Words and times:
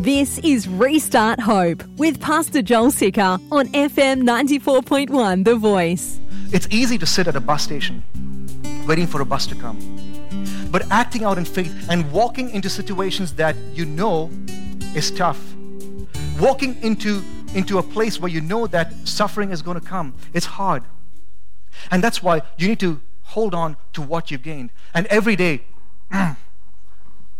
This 0.00 0.38
is 0.38 0.66
Restart 0.66 1.40
Hope 1.40 1.84
with 1.98 2.22
Pastor 2.22 2.62
Joel 2.62 2.90
Sicker 2.90 3.36
on 3.52 3.68
FM 3.68 4.22
94.1 4.22 5.44
The 5.44 5.56
Voice. 5.56 6.18
It's 6.54 6.66
easy 6.70 6.96
to 6.96 7.04
sit 7.04 7.28
at 7.28 7.36
a 7.36 7.40
bus 7.40 7.62
station 7.62 8.02
waiting 8.88 9.06
for 9.06 9.20
a 9.20 9.26
bus 9.26 9.46
to 9.48 9.54
come. 9.54 9.76
But 10.70 10.90
acting 10.90 11.24
out 11.24 11.36
in 11.36 11.44
faith 11.44 11.86
and 11.90 12.10
walking 12.12 12.48
into 12.48 12.70
situations 12.70 13.34
that 13.34 13.54
you 13.74 13.84
know 13.84 14.30
is 14.94 15.10
tough, 15.10 15.38
walking 16.40 16.82
into, 16.82 17.22
into 17.54 17.76
a 17.76 17.82
place 17.82 18.18
where 18.18 18.30
you 18.30 18.40
know 18.40 18.66
that 18.68 19.06
suffering 19.06 19.50
is 19.50 19.60
going 19.60 19.78
to 19.78 19.86
come, 19.86 20.14
it's 20.32 20.46
hard. 20.46 20.82
And 21.90 22.02
that's 22.02 22.22
why 22.22 22.40
you 22.56 22.68
need 22.68 22.80
to 22.80 23.02
hold 23.20 23.54
on 23.54 23.76
to 23.92 24.00
what 24.00 24.30
you've 24.30 24.42
gained. 24.42 24.70
And 24.94 25.06
every 25.08 25.36
day, 25.36 25.60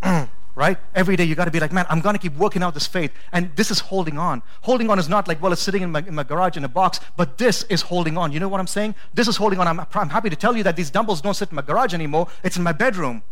right? 0.61 0.77
Every 0.93 1.15
day 1.15 1.23
you 1.23 1.33
got 1.33 1.45
to 1.45 1.51
be 1.51 1.59
like, 1.59 1.71
man, 1.71 1.87
I'm 1.89 2.01
going 2.01 2.13
to 2.13 2.19
keep 2.19 2.35
working 2.37 2.61
out 2.61 2.75
this 2.75 2.85
faith. 2.85 3.11
And 3.31 3.49
this 3.55 3.71
is 3.71 3.79
holding 3.79 4.19
on. 4.19 4.43
Holding 4.61 4.91
on 4.91 4.99
is 4.99 5.09
not 5.09 5.27
like, 5.27 5.41
well, 5.41 5.51
it's 5.51 5.61
sitting 5.61 5.81
in 5.81 5.91
my, 5.91 6.01
in 6.01 6.13
my 6.13 6.21
garage 6.21 6.55
in 6.55 6.63
a 6.63 6.69
box, 6.69 6.99
but 7.17 7.39
this 7.39 7.63
is 7.63 7.81
holding 7.81 8.15
on. 8.15 8.31
You 8.31 8.39
know 8.39 8.47
what 8.47 8.59
I'm 8.59 8.67
saying? 8.67 8.93
This 9.11 9.27
is 9.27 9.37
holding 9.37 9.59
on. 9.59 9.67
I'm, 9.67 9.79
I'm 9.79 10.09
happy 10.09 10.29
to 10.29 10.35
tell 10.35 10.55
you 10.55 10.61
that 10.61 10.75
these 10.75 10.91
dumbbells 10.91 11.19
don't 11.19 11.33
sit 11.33 11.49
in 11.49 11.55
my 11.55 11.63
garage 11.63 11.95
anymore. 11.95 12.27
It's 12.43 12.57
in 12.57 12.63
my 12.63 12.73
bedroom. 12.73 13.23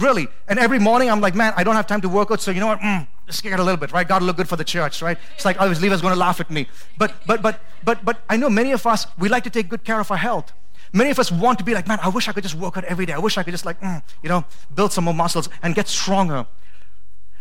Really. 0.00 0.26
And 0.48 0.58
every 0.58 0.80
morning 0.80 1.08
I'm 1.08 1.20
like, 1.20 1.36
man, 1.36 1.52
I 1.56 1.62
don't 1.62 1.76
have 1.76 1.86
time 1.86 2.00
to 2.00 2.08
work 2.08 2.32
out, 2.32 2.40
so 2.40 2.50
you 2.50 2.58
know 2.58 2.66
what? 2.66 2.80
Mm, 2.80 3.06
scared 3.28 3.60
a 3.60 3.62
little 3.62 3.78
bit, 3.78 3.92
right? 3.92 4.08
Got 4.08 4.18
to 4.18 4.24
look 4.24 4.36
good 4.36 4.48
for 4.48 4.56
the 4.56 4.64
church, 4.64 5.02
right? 5.02 5.18
It's 5.36 5.44
like, 5.44 5.56
oh, 5.60 5.68
his 5.68 5.80
leader's 5.80 6.00
to 6.00 6.14
laugh 6.16 6.40
at 6.40 6.50
me. 6.50 6.66
But, 6.98 7.14
but, 7.26 7.42
but, 7.42 7.60
but, 7.84 8.04
but 8.04 8.22
I 8.28 8.36
know 8.36 8.50
many 8.50 8.72
of 8.72 8.84
us, 8.88 9.06
we 9.18 9.28
like 9.28 9.44
to 9.44 9.50
take 9.50 9.68
good 9.68 9.84
care 9.84 10.00
of 10.00 10.10
our 10.10 10.16
health. 10.16 10.52
Many 10.92 11.10
of 11.10 11.18
us 11.18 11.30
want 11.30 11.58
to 11.58 11.64
be 11.64 11.74
like, 11.74 11.86
man, 11.86 11.98
I 12.02 12.08
wish 12.08 12.28
I 12.28 12.32
could 12.32 12.42
just 12.42 12.54
work 12.54 12.76
out 12.76 12.84
every 12.84 13.06
day. 13.06 13.12
I 13.12 13.18
wish 13.18 13.38
I 13.38 13.42
could 13.42 13.52
just 13.52 13.64
like, 13.64 13.80
mm, 13.80 14.02
you 14.22 14.28
know, 14.28 14.44
build 14.74 14.92
some 14.92 15.04
more 15.04 15.14
muscles 15.14 15.48
and 15.62 15.74
get 15.74 15.88
stronger. 15.88 16.46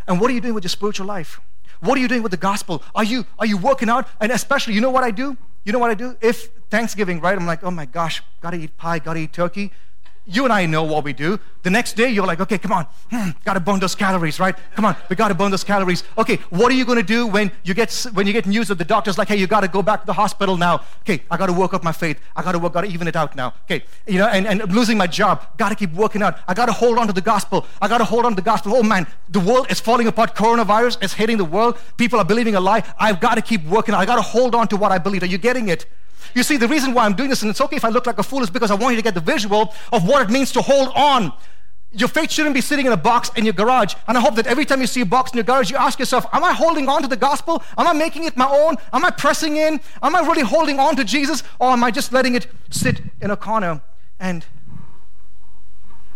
And 0.07 0.19
what 0.19 0.29
are 0.29 0.33
you 0.33 0.41
doing 0.41 0.53
with 0.53 0.63
your 0.63 0.69
spiritual 0.69 1.07
life? 1.07 1.39
What 1.81 1.97
are 1.97 2.01
you 2.01 2.07
doing 2.07 2.23
with 2.23 2.31
the 2.31 2.37
gospel? 2.37 2.83
Are 2.93 3.03
you 3.03 3.25
are 3.39 3.45
you 3.45 3.57
working 3.57 3.89
out? 3.89 4.07
And 4.19 4.31
especially, 4.31 4.73
you 4.73 4.81
know 4.81 4.91
what 4.91 5.03
I 5.03 5.11
do? 5.11 5.37
You 5.63 5.71
know 5.71 5.79
what 5.79 5.91
I 5.91 5.93
do? 5.93 6.17
If 6.21 6.49
Thanksgiving, 6.69 7.21
right? 7.21 7.37
I'm 7.37 7.45
like, 7.45 7.63
oh 7.63 7.71
my 7.71 7.85
gosh, 7.85 8.21
gotta 8.41 8.57
eat 8.57 8.77
pie, 8.77 8.99
gotta 8.99 9.19
eat 9.19 9.33
turkey 9.33 9.71
you 10.29 10.43
and 10.43 10.53
I 10.53 10.65
know 10.65 10.83
what 10.83 11.03
we 11.03 11.11
do. 11.11 11.39
The 11.63 11.69
next 11.69 11.93
day, 11.93 12.09
you're 12.09 12.25
like, 12.25 12.39
okay, 12.39 12.57
come 12.57 12.71
on, 12.71 12.85
hmm, 13.11 13.31
gotta 13.43 13.59
burn 13.59 13.79
those 13.79 13.95
calories, 13.95 14.39
right? 14.39 14.55
Come 14.75 14.85
on, 14.85 14.95
we 15.09 15.15
gotta 15.15 15.33
burn 15.33 15.51
those 15.51 15.63
calories. 15.63 16.03
Okay, 16.17 16.37
what 16.49 16.71
are 16.71 16.75
you 16.75 16.85
gonna 16.85 17.03
do 17.03 17.27
when 17.27 17.51
you 17.63 17.73
get 17.73 17.91
when 18.13 18.27
you 18.27 18.33
get 18.33 18.45
news 18.45 18.67
that 18.69 18.77
the 18.77 18.85
doctor's 18.85 19.17
like, 19.17 19.27
hey, 19.27 19.35
you 19.35 19.47
gotta 19.47 19.67
go 19.67 19.81
back 19.81 20.01
to 20.01 20.05
the 20.05 20.13
hospital 20.13 20.55
now? 20.55 20.81
Okay, 21.01 21.23
I 21.29 21.35
gotta 21.35 21.51
work 21.51 21.73
up 21.73 21.83
my 21.83 21.91
faith. 21.91 22.19
I 22.35 22.43
gotta 22.43 22.59
work, 22.59 22.73
gotta 22.73 22.87
even 22.87 23.07
it 23.07 23.15
out 23.15 23.35
now. 23.35 23.53
Okay, 23.65 23.83
you 24.07 24.19
know, 24.19 24.27
and, 24.27 24.47
and 24.47 24.61
I'm 24.61 24.69
losing 24.69 24.97
my 24.97 25.07
job. 25.07 25.45
Gotta 25.57 25.75
keep 25.75 25.91
working 25.93 26.21
out. 26.21 26.37
I 26.47 26.53
gotta 26.53 26.71
hold 26.71 26.97
on 26.99 27.07
to 27.07 27.13
the 27.13 27.21
gospel. 27.21 27.65
I 27.81 27.87
gotta 27.87 28.05
hold 28.05 28.25
on 28.25 28.31
to 28.33 28.35
the 28.35 28.41
gospel. 28.41 28.75
Oh 28.75 28.83
man, 28.83 29.07
the 29.29 29.39
world 29.39 29.67
is 29.71 29.79
falling 29.79 30.07
apart. 30.07 30.35
Coronavirus 30.35 31.03
is 31.03 31.13
hitting 31.13 31.37
the 31.37 31.45
world. 31.45 31.77
People 31.97 32.19
are 32.19 32.25
believing 32.25 32.55
a 32.55 32.59
lie. 32.61 32.83
I've 32.99 33.19
gotta 33.19 33.41
keep 33.41 33.65
working. 33.65 33.95
I 33.95 34.05
gotta 34.05 34.21
hold 34.21 34.53
on 34.55 34.67
to 34.69 34.77
what 34.77 34.91
I 34.91 34.99
believe. 34.99 35.23
Are 35.23 35.27
you 35.27 35.39
getting 35.39 35.69
it? 35.69 35.87
You 36.33 36.43
see, 36.43 36.57
the 36.57 36.67
reason 36.67 36.93
why 36.93 37.05
I'm 37.05 37.13
doing 37.13 37.29
this, 37.29 37.41
and 37.41 37.49
it's 37.49 37.61
okay 37.61 37.75
if 37.75 37.85
I 37.85 37.89
look 37.89 38.05
like 38.05 38.19
a 38.19 38.23
fool, 38.23 38.43
is 38.43 38.49
because 38.49 38.71
I 38.71 38.75
want 38.75 38.93
you 38.93 38.97
to 38.97 39.03
get 39.03 39.13
the 39.13 39.21
visual 39.21 39.73
of 39.91 40.07
what 40.07 40.21
it 40.21 40.31
means 40.31 40.51
to 40.53 40.61
hold 40.61 40.89
on. 40.95 41.33
Your 41.91 42.07
faith 42.07 42.31
shouldn't 42.31 42.53
be 42.53 42.61
sitting 42.61 42.85
in 42.85 42.91
a 42.91 42.97
box 42.97 43.31
in 43.35 43.45
your 43.45 43.53
garage. 43.53 43.95
And 44.07 44.15
I 44.15 44.21
hope 44.21 44.35
that 44.35 44.45
every 44.45 44.63
time 44.63 44.79
you 44.79 44.87
see 44.87 45.01
a 45.01 45.05
box 45.05 45.31
in 45.31 45.37
your 45.37 45.43
garage, 45.43 45.71
you 45.71 45.77
ask 45.77 45.97
yourself, 45.97 46.25
Am 46.31 46.43
I 46.43 46.53
holding 46.53 46.87
on 46.87 47.01
to 47.01 47.07
the 47.07 47.17
gospel? 47.17 47.63
Am 47.77 47.87
I 47.87 47.93
making 47.93 48.25
it 48.25 48.37
my 48.37 48.47
own? 48.47 48.77
Am 48.93 49.03
I 49.03 49.09
pressing 49.09 49.57
in? 49.57 49.79
Am 50.03 50.15
I 50.15 50.19
really 50.21 50.43
holding 50.43 50.79
on 50.79 50.95
to 50.97 51.03
Jesus? 51.03 51.41
Or 51.59 51.71
am 51.71 51.83
I 51.83 51.89
just 51.89 52.13
letting 52.13 52.35
it 52.35 52.45
sit 52.69 53.01
in 53.21 53.31
a 53.31 53.37
corner? 53.37 53.81
And 54.19 54.45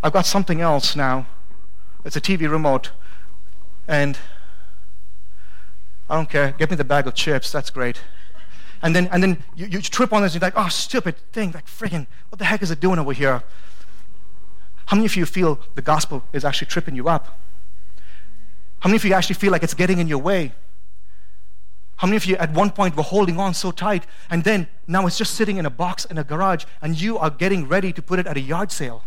I've 0.03 0.13
got 0.13 0.27
something 0.27 0.61
else 0.61 0.95
now. 0.95 1.25
It's 2.05 2.15
a 2.15 2.21
TV 2.21 2.49
remote. 2.49 2.91
And 3.87 4.19
I 6.07 6.15
don't 6.15 6.29
care. 6.29 6.51
Get 6.51 6.69
me 6.69 6.75
the 6.75 6.83
bag 6.83 7.07
of 7.07 7.15
chips. 7.15 7.51
That's 7.51 7.71
great 7.71 7.99
and 8.83 8.93
then, 8.93 9.07
and 9.13 9.23
then 9.23 9.41
you, 9.55 9.65
you 9.65 9.81
trip 9.81 10.11
on 10.11 10.21
this 10.21 10.33
and 10.33 10.41
you're 10.41 10.47
like, 10.47 10.57
oh, 10.57 10.67
stupid 10.67 11.15
thing, 11.31 11.53
like 11.53 11.65
friggin', 11.65 12.05
what 12.29 12.37
the 12.37 12.45
heck 12.45 12.61
is 12.61 12.69
it 12.69 12.81
doing 12.81 12.99
over 12.99 13.13
here? 13.13 13.41
How 14.87 14.97
many 14.97 15.05
of 15.05 15.15
you 15.15 15.25
feel 15.25 15.59
the 15.75 15.81
gospel 15.81 16.21
is 16.33 16.43
actually 16.43 16.67
tripping 16.67 16.93
you 16.93 17.07
up? 17.07 17.39
How 18.81 18.89
many 18.89 18.97
of 18.97 19.05
you 19.05 19.13
actually 19.13 19.35
feel 19.35 19.53
like 19.53 19.63
it's 19.63 19.73
getting 19.73 19.99
in 19.99 20.09
your 20.09 20.17
way? 20.17 20.51
How 21.95 22.07
many 22.07 22.17
of 22.17 22.25
you 22.25 22.35
at 22.35 22.51
one 22.51 22.71
point 22.71 22.97
were 22.97 23.03
holding 23.03 23.39
on 23.39 23.53
so 23.53 23.71
tight 23.71 24.05
and 24.29 24.43
then 24.43 24.67
now 24.85 25.07
it's 25.07 25.17
just 25.17 25.35
sitting 25.35 25.55
in 25.55 25.65
a 25.65 25.69
box 25.69 26.03
in 26.03 26.17
a 26.17 26.23
garage 26.25 26.65
and 26.81 26.99
you 26.99 27.17
are 27.17 27.29
getting 27.29 27.69
ready 27.69 27.93
to 27.93 28.01
put 28.01 28.19
it 28.19 28.27
at 28.27 28.35
a 28.35 28.41
yard 28.41 28.73
sale? 28.73 29.05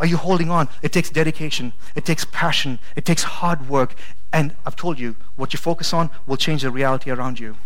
Are 0.00 0.06
you 0.06 0.16
holding 0.16 0.50
on? 0.50 0.68
It 0.82 0.92
takes 0.92 1.10
dedication, 1.10 1.72
it 1.94 2.04
takes 2.04 2.24
passion, 2.24 2.78
it 2.94 3.04
takes 3.04 3.22
hard 3.24 3.68
work. 3.68 3.94
And 4.32 4.54
I've 4.64 4.76
told 4.76 4.98
you, 4.98 5.16
what 5.36 5.52
you 5.52 5.58
focus 5.58 5.92
on 5.92 6.10
will 6.26 6.36
change 6.36 6.62
the 6.62 6.70
reality 6.70 7.10
around 7.10 7.40
you. 7.40 7.56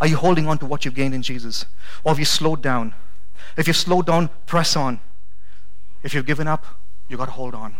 Are 0.00 0.06
you 0.06 0.16
holding 0.16 0.46
on 0.46 0.58
to 0.58 0.66
what 0.66 0.84
you've 0.84 0.94
gained 0.94 1.14
in 1.14 1.22
Jesus? 1.22 1.66
Or 2.04 2.12
have 2.12 2.18
you 2.18 2.24
slowed 2.24 2.62
down? 2.62 2.94
If 3.56 3.66
you've 3.66 3.76
slowed 3.76 4.06
down, 4.06 4.30
press 4.46 4.76
on. 4.76 5.00
If 6.02 6.14
you've 6.14 6.26
given 6.26 6.46
up, 6.46 6.64
you've 7.08 7.18
got 7.18 7.26
to 7.26 7.32
hold 7.32 7.54
on. 7.54 7.76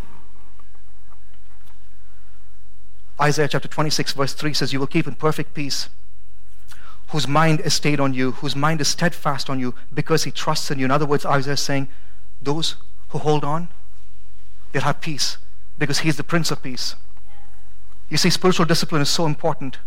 Isaiah 3.20 3.48
chapter 3.48 3.68
26, 3.68 4.12
verse 4.14 4.34
3 4.34 4.52
says, 4.54 4.72
You 4.72 4.80
will 4.80 4.86
keep 4.86 5.06
in 5.06 5.14
perfect 5.14 5.54
peace 5.54 5.88
whose 7.10 7.26
mind 7.26 7.60
is 7.60 7.74
stayed 7.74 8.00
on 8.00 8.14
you, 8.14 8.32
whose 8.32 8.54
mind 8.54 8.80
is 8.80 8.88
steadfast 8.88 9.50
on 9.50 9.58
you 9.58 9.74
because 9.92 10.24
he 10.24 10.30
trusts 10.30 10.70
in 10.70 10.78
you. 10.78 10.84
In 10.84 10.90
other 10.90 11.06
words, 11.06 11.26
Isaiah 11.26 11.54
is 11.54 11.60
saying, 11.60 11.88
those 12.42 12.76
who 13.10 13.18
hold 13.18 13.44
on, 13.44 13.68
they'll 14.72 14.82
have 14.82 15.00
peace 15.00 15.38
because 15.78 16.00
He's 16.00 16.16
the 16.16 16.24
Prince 16.24 16.50
of 16.50 16.62
Peace. 16.62 16.94
You 18.08 18.16
see, 18.16 18.30
spiritual 18.30 18.66
discipline 18.66 19.02
is 19.02 19.08
so 19.08 19.26
important. 19.26 19.78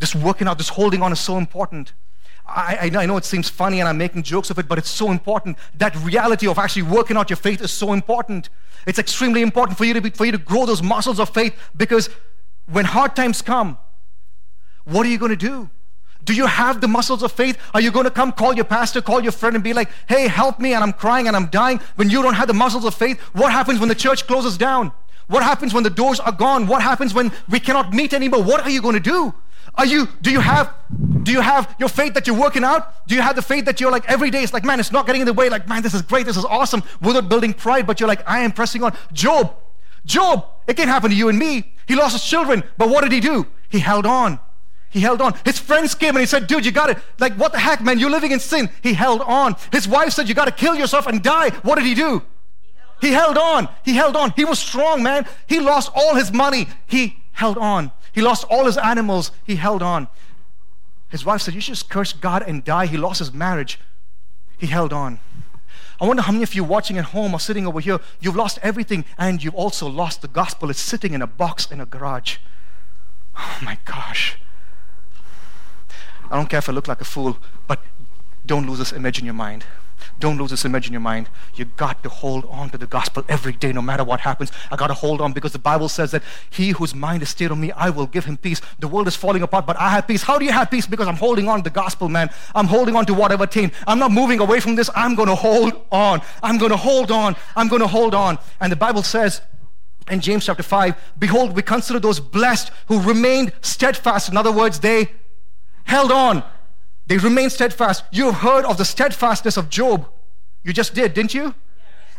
Just 0.00 0.14
working 0.14 0.46
out, 0.46 0.58
just 0.58 0.70
holding 0.70 1.02
on 1.02 1.12
is 1.12 1.20
so 1.20 1.38
important. 1.38 1.92
I, 2.46 2.90
I, 2.94 3.06
know 3.06 3.18
it 3.18 3.26
seems 3.26 3.50
funny 3.50 3.80
and 3.80 3.88
I'm 3.88 3.98
making 3.98 4.22
jokes 4.22 4.48
of 4.48 4.58
it, 4.58 4.68
but 4.68 4.78
it's 4.78 4.88
so 4.88 5.10
important. 5.10 5.58
That 5.76 5.94
reality 5.96 6.46
of 6.48 6.58
actually 6.58 6.82
working 6.82 7.16
out 7.16 7.28
your 7.28 7.36
faith 7.36 7.60
is 7.60 7.70
so 7.70 7.92
important. 7.92 8.48
It's 8.86 8.98
extremely 8.98 9.42
important 9.42 9.76
for 9.76 9.84
you 9.84 9.92
to, 9.92 10.00
be, 10.00 10.10
for 10.10 10.24
you 10.24 10.32
to 10.32 10.38
grow 10.38 10.64
those 10.64 10.82
muscles 10.82 11.20
of 11.20 11.28
faith 11.28 11.54
because 11.76 12.08
when 12.66 12.86
hard 12.86 13.14
times 13.14 13.42
come, 13.42 13.76
what 14.84 15.04
are 15.04 15.10
you 15.10 15.18
going 15.18 15.30
to 15.30 15.36
do? 15.36 15.68
Do 16.28 16.34
you 16.34 16.44
have 16.44 16.82
the 16.82 16.88
muscles 16.88 17.22
of 17.22 17.32
faith? 17.32 17.56
Are 17.72 17.80
you 17.80 17.90
going 17.90 18.04
to 18.04 18.10
come 18.10 18.32
call 18.32 18.52
your 18.52 18.66
pastor, 18.66 19.00
call 19.00 19.22
your 19.22 19.32
friend, 19.32 19.56
and 19.56 19.64
be 19.64 19.72
like, 19.72 19.88
hey, 20.10 20.28
help 20.28 20.60
me, 20.60 20.74
and 20.74 20.84
I'm 20.84 20.92
crying 20.92 21.26
and 21.26 21.34
I'm 21.34 21.46
dying? 21.46 21.80
When 21.96 22.10
you 22.10 22.20
don't 22.20 22.34
have 22.34 22.48
the 22.48 22.52
muscles 22.52 22.84
of 22.84 22.92
faith, 22.92 23.18
what 23.32 23.50
happens 23.50 23.80
when 23.80 23.88
the 23.88 23.94
church 23.94 24.26
closes 24.26 24.58
down? 24.58 24.92
What 25.28 25.42
happens 25.42 25.72
when 25.72 25.84
the 25.84 25.88
doors 25.90 26.20
are 26.20 26.30
gone? 26.30 26.66
What 26.66 26.82
happens 26.82 27.14
when 27.14 27.32
we 27.48 27.58
cannot 27.58 27.94
meet 27.94 28.12
anymore? 28.12 28.42
What 28.42 28.60
are 28.60 28.68
you 28.68 28.82
going 28.82 28.92
to 28.92 29.00
do? 29.00 29.32
Are 29.76 29.86
you, 29.86 30.06
do 30.20 30.30
you 30.30 30.40
have, 30.40 30.74
do 31.22 31.32
you 31.32 31.40
have 31.40 31.74
your 31.78 31.88
faith 31.88 32.12
that 32.12 32.26
you're 32.26 32.38
working 32.38 32.62
out? 32.62 33.06
Do 33.06 33.14
you 33.14 33.22
have 33.22 33.34
the 33.34 33.40
faith 33.40 33.64
that 33.64 33.80
you're 33.80 33.90
like 33.90 34.06
every 34.06 34.30
day? 34.30 34.42
It's 34.42 34.52
like, 34.52 34.66
man, 34.66 34.80
it's 34.80 34.92
not 34.92 35.06
getting 35.06 35.22
in 35.22 35.26
the 35.26 35.32
way. 35.32 35.48
Like, 35.48 35.66
man, 35.66 35.82
this 35.82 35.94
is 35.94 36.02
great. 36.02 36.26
This 36.26 36.36
is 36.36 36.44
awesome. 36.44 36.82
Without 37.00 37.30
building 37.30 37.54
pride, 37.54 37.86
but 37.86 38.00
you're 38.00 38.08
like, 38.08 38.28
I 38.28 38.40
am 38.40 38.52
pressing 38.52 38.82
on. 38.82 38.94
Job, 39.14 39.56
Job, 40.04 40.44
it 40.66 40.76
can 40.76 40.88
happen 40.88 41.08
to 41.08 41.16
you 41.16 41.30
and 41.30 41.38
me. 41.38 41.72
He 41.86 41.94
lost 41.94 42.12
his 42.12 42.22
children, 42.22 42.64
but 42.76 42.90
what 42.90 43.00
did 43.00 43.12
he 43.12 43.20
do? 43.20 43.46
He 43.70 43.78
held 43.78 44.04
on. 44.04 44.40
He 44.90 45.00
held 45.00 45.20
on. 45.20 45.34
His 45.44 45.58
friends 45.58 45.94
came 45.94 46.10
and 46.10 46.20
he 46.20 46.26
said, 46.26 46.46
Dude, 46.46 46.64
you 46.64 46.72
got 46.72 46.90
it. 46.90 46.98
Like, 47.18 47.34
what 47.34 47.52
the 47.52 47.58
heck, 47.58 47.82
man? 47.82 47.98
You're 47.98 48.10
living 48.10 48.32
in 48.32 48.40
sin. 48.40 48.70
He 48.82 48.94
held 48.94 49.20
on. 49.22 49.56
His 49.70 49.86
wife 49.86 50.12
said, 50.12 50.28
You 50.28 50.34
got 50.34 50.46
to 50.46 50.52
kill 50.52 50.74
yourself 50.74 51.06
and 51.06 51.22
die. 51.22 51.50
What 51.62 51.76
did 51.76 51.84
he 51.84 51.94
do? 51.94 52.22
He 53.00 53.12
held 53.12 53.36
on. 53.36 53.68
He 53.84 53.94
held 53.94 54.16
on. 54.16 54.32
He 54.34 54.44
was 54.44 54.58
strong, 54.58 55.02
man. 55.02 55.26
He 55.46 55.60
lost 55.60 55.90
all 55.94 56.14
his 56.14 56.32
money. 56.32 56.68
He 56.86 57.18
held 57.32 57.58
on. 57.58 57.92
He 58.12 58.22
lost 58.22 58.44
all 58.50 58.64
his 58.64 58.78
animals. 58.78 59.30
He 59.44 59.56
held 59.56 59.82
on. 59.82 60.08
His 61.10 61.24
wife 61.24 61.42
said, 61.42 61.54
You 61.54 61.60
should 61.60 61.74
just 61.74 61.90
curse 61.90 62.12
God 62.12 62.42
and 62.46 62.64
die. 62.64 62.86
He 62.86 62.96
lost 62.96 63.18
his 63.18 63.32
marriage. 63.32 63.78
He 64.56 64.66
held 64.66 64.92
on. 64.92 65.20
I 66.00 66.06
wonder 66.06 66.22
how 66.22 66.32
many 66.32 66.44
of 66.44 66.54
you 66.54 66.64
watching 66.64 66.96
at 66.96 67.06
home 67.06 67.34
or 67.34 67.40
sitting 67.40 67.66
over 67.66 67.80
here, 67.80 67.98
you've 68.20 68.36
lost 68.36 68.58
everything 68.62 69.04
and 69.18 69.42
you've 69.42 69.54
also 69.54 69.88
lost 69.88 70.22
the 70.22 70.28
gospel. 70.28 70.70
It's 70.70 70.80
sitting 70.80 71.12
in 71.12 71.22
a 71.22 71.26
box 71.26 71.70
in 71.70 71.80
a 71.80 71.86
garage. 71.86 72.38
Oh 73.36 73.58
my 73.62 73.78
gosh. 73.84 74.38
I 76.30 76.36
don't 76.36 76.48
care 76.48 76.58
if 76.58 76.68
I 76.68 76.72
look 76.72 76.88
like 76.88 77.00
a 77.00 77.04
fool, 77.04 77.38
but 77.66 77.80
don't 78.46 78.66
lose 78.66 78.78
this 78.78 78.92
image 78.92 79.18
in 79.18 79.24
your 79.24 79.34
mind. 79.34 79.64
Don't 80.20 80.36
lose 80.36 80.50
this 80.50 80.64
image 80.64 80.86
in 80.86 80.92
your 80.92 81.00
mind. 81.00 81.28
You 81.54 81.64
got 81.64 82.02
to 82.02 82.08
hold 82.08 82.44
on 82.46 82.70
to 82.70 82.78
the 82.78 82.86
gospel 82.86 83.24
every 83.28 83.52
day, 83.52 83.72
no 83.72 83.82
matter 83.82 84.02
what 84.02 84.20
happens. 84.20 84.50
I 84.70 84.76
got 84.76 84.88
to 84.88 84.94
hold 84.94 85.20
on 85.20 85.32
because 85.32 85.52
the 85.52 85.58
Bible 85.58 85.88
says 85.88 86.10
that 86.10 86.22
he 86.50 86.70
whose 86.70 86.94
mind 86.94 87.22
is 87.22 87.28
stayed 87.28 87.50
on 87.50 87.60
me, 87.60 87.70
I 87.72 87.90
will 87.90 88.06
give 88.06 88.24
him 88.24 88.36
peace. 88.36 88.60
The 88.78 88.88
world 88.88 89.06
is 89.06 89.16
falling 89.16 89.42
apart, 89.42 89.66
but 89.66 89.78
I 89.78 89.90
have 89.90 90.08
peace. 90.08 90.22
How 90.22 90.38
do 90.38 90.44
you 90.44 90.52
have 90.52 90.70
peace? 90.70 90.86
Because 90.86 91.06
I'm 91.06 91.16
holding 91.16 91.48
on 91.48 91.58
to 91.58 91.64
the 91.64 91.70
gospel, 91.70 92.08
man. 92.08 92.30
I'm 92.54 92.66
holding 92.66 92.96
on 92.96 93.06
to 93.06 93.14
whatever 93.14 93.46
team. 93.46 93.70
I'm 93.86 93.98
not 93.98 94.10
moving 94.10 94.40
away 94.40 94.60
from 94.60 94.74
this. 94.74 94.90
I'm 94.94 95.14
going 95.14 95.28
to 95.28 95.34
hold 95.34 95.84
on. 95.92 96.20
I'm 96.42 96.58
going 96.58 96.70
to 96.70 96.76
hold 96.76 97.10
on. 97.10 97.36
I'm 97.54 97.68
going 97.68 97.82
to 97.82 97.88
hold 97.88 98.14
on. 98.14 98.38
And 98.60 98.72
the 98.72 98.76
Bible 98.76 99.02
says, 99.02 99.40
in 100.10 100.20
James 100.20 100.46
chapter 100.46 100.62
5, 100.62 100.96
behold, 101.18 101.54
we 101.54 101.62
consider 101.62 102.00
those 102.00 102.18
blessed 102.18 102.72
who 102.86 103.00
remained 103.00 103.52
steadfast. 103.60 104.28
In 104.30 104.36
other 104.36 104.52
words, 104.52 104.80
they 104.80 105.10
held 105.88 106.12
on. 106.12 106.44
They 107.06 107.18
remained 107.18 107.52
steadfast. 107.52 108.04
You 108.12 108.26
have 108.26 108.36
heard 108.36 108.64
of 108.64 108.78
the 108.78 108.84
steadfastness 108.84 109.56
of 109.56 109.70
Job. 109.70 110.06
You 110.62 110.72
just 110.72 110.94
did, 110.94 111.14
didn't 111.14 111.34
you? 111.34 111.54